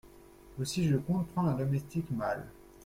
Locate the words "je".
0.85-0.97